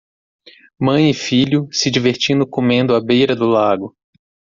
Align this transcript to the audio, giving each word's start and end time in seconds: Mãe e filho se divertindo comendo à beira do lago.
Mãe 0.79 1.11
e 1.11 1.13
filho 1.13 1.67
se 1.71 1.91
divertindo 1.91 2.47
comendo 2.47 2.95
à 2.95 2.99
beira 2.99 3.35
do 3.35 3.45
lago. 3.47 3.95